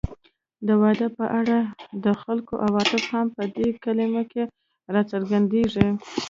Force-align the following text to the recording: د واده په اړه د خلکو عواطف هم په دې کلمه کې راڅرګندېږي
د 0.67 0.69
واده 0.81 1.07
په 1.17 1.25
اړه 1.39 1.59
د 2.03 2.05
خلکو 2.21 2.53
عواطف 2.65 3.03
هم 3.13 3.27
په 3.35 3.43
دې 3.57 3.67
کلمه 3.83 4.23
کې 4.31 4.43
راڅرګندېږي 4.93 5.87